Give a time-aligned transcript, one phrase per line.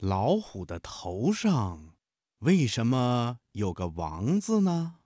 [0.00, 1.94] 老虎的头上
[2.40, 4.96] 为什么有个王字呢？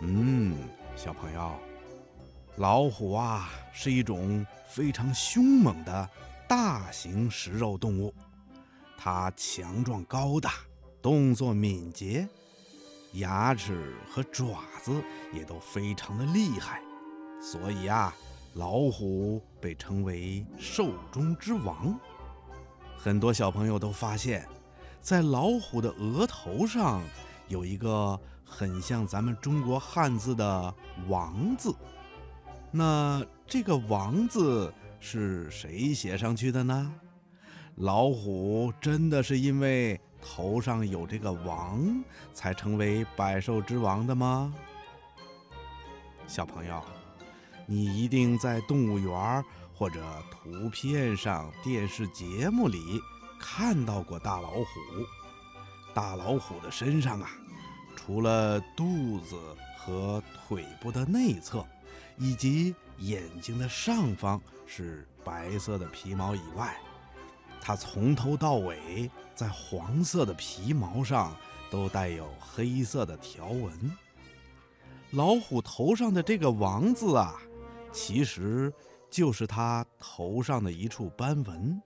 [0.00, 0.56] 嗯，
[0.96, 1.52] 小朋友，
[2.56, 6.10] 老虎啊是一种非常凶猛的
[6.48, 8.12] 大型食肉动物，
[8.96, 10.54] 它强壮高大，
[11.00, 12.28] 动作敏捷，
[13.12, 16.82] 牙齿和爪子也都非常的厉害，
[17.40, 18.14] 所以啊，
[18.54, 21.98] 老虎被称为兽中之王。
[22.96, 24.48] 很多小朋友都发现，
[25.00, 27.02] 在老虎的额头上
[27.48, 28.18] 有一个。
[28.48, 30.72] 很像咱们中国汉字的
[31.10, 31.74] “王”字，
[32.70, 36.94] 那这个“王”字是谁写上去的呢？
[37.76, 44.54] 老虎真的是因为头上有这个“王”才成为百兽之王的吗？
[46.26, 46.82] 小朋友，
[47.66, 52.98] 你一定在动物园或者图片上、电视节目里
[53.38, 54.64] 看到过大老虎。
[55.92, 57.28] 大老虎的身上啊。
[57.94, 59.36] 除了肚子
[59.76, 61.62] 和腿部的内侧，
[62.16, 66.74] 以及眼睛的上方是白色的皮毛以外，
[67.66, 71.36] 它从头到尾在黄色的皮毛上
[71.68, 73.90] 都带有黑色的条纹。
[75.10, 77.34] 老虎头上的这个“王”字啊，
[77.90, 78.72] 其实
[79.10, 81.82] 就是它头上的一处斑纹，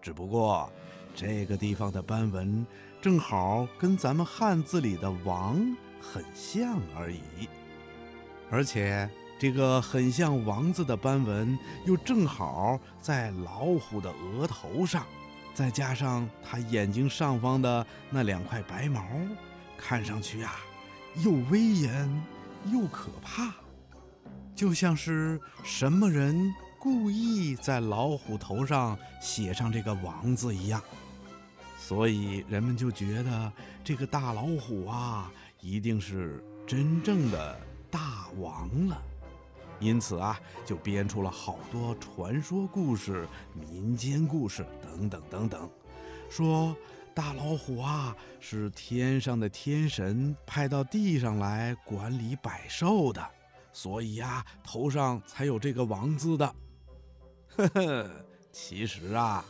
[0.00, 0.70] 只不过
[1.16, 2.64] 这个地方的斑纹。
[3.02, 5.58] 正好跟咱们汉字里的“王”
[6.00, 7.48] 很像而已，
[8.52, 15.06] 而且这个很像“王”字的斑纹又正好在老虎的额头上，
[15.54, 19.00] 再加上它眼睛上方的那两块白毛，
[19.76, 20.56] 看上去啊，
[21.16, 22.22] 又威严
[22.66, 23.54] 又可怕，
[24.56, 30.82] 就像是什么人故意在老虎头上写上这个“王”字一样。
[31.78, 33.52] 所以人们就觉得
[33.84, 39.00] 这个大老虎啊，一定是真正的大王了，
[39.80, 45.70] 因此啊，就编出了好多传说故事、民间故事等等等等，
[46.28, 46.76] 说
[47.14, 53.24] 大老虎啊是天上的天神派到地上来管理百兽的，
[53.72, 56.54] 所以呀，头上才有这个王字的。
[57.56, 58.10] 呵呵，
[58.52, 59.44] 其实啊。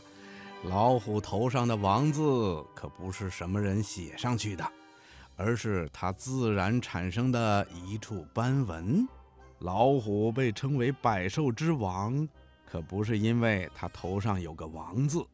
[0.65, 2.21] 老虎头上的“王”字
[2.75, 4.71] 可不是什么人写上去的，
[5.37, 9.07] 而是它自然产生的一处斑纹。
[9.59, 12.27] 老虎被称为百兽之王，
[12.65, 15.25] 可不是因为它头上有个“王”字，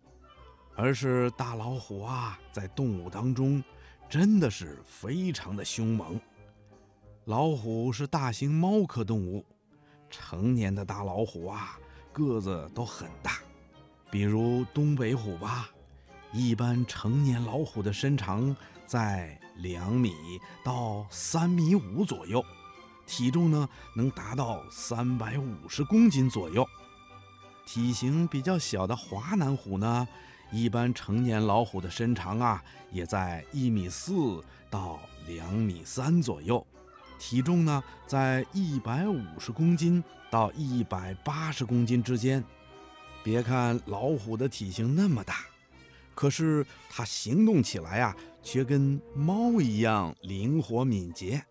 [0.76, 3.64] 而是大老虎啊，在动物当中
[4.10, 6.20] 真的是非常的凶猛。
[7.26, 9.46] 老虎是大型猫科动物，
[10.10, 11.78] 成年的大老虎啊，
[12.12, 13.40] 个子都很大。
[14.10, 15.70] 比如东北虎吧，
[16.32, 18.56] 一般成年老虎的身长
[18.88, 20.14] 在两米
[20.64, 22.44] 到三米五左右，
[23.06, 26.68] 体重呢能达到三百五十公斤左右。
[27.66, 30.08] 体型比较小的华南虎呢，
[30.52, 36.66] 一般成年老虎的身长啊也在一米四到两米三左右，
[37.18, 42.44] 体重呢在一百五十公斤到一百八十公斤之间。
[43.24, 45.46] 别看老虎的体型那么大，
[46.14, 51.44] 可是它行动起来啊，却跟猫一样灵活敏捷。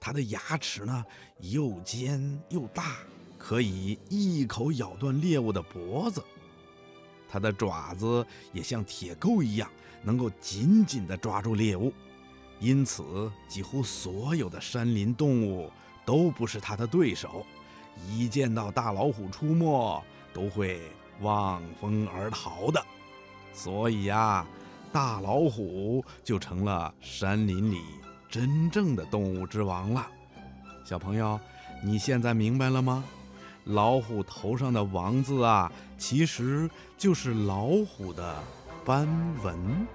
[0.00, 1.04] 它的牙齿呢
[1.38, 2.96] 又尖又大，
[3.38, 6.24] 可以一口咬断猎物的脖子。
[7.28, 9.70] 它的爪子也像铁钩一样，
[10.02, 11.92] 能够紧紧地抓住猎物。
[12.58, 15.70] 因此，几乎所有的山林动物
[16.04, 17.44] 都不是它的对手。
[18.08, 20.02] 一见到大老虎出没，
[20.32, 20.80] 都会。
[21.22, 22.82] 望风而逃的，
[23.52, 24.46] 所以呀，
[24.90, 27.82] 大老虎就成了山林里
[28.30, 30.06] 真正的动物之王了。
[30.84, 31.38] 小朋友，
[31.82, 33.04] 你现在明白了吗？
[33.64, 38.36] 老虎头上的“王”字啊，其实就是老虎的
[38.84, 39.06] 斑
[39.44, 39.86] 纹。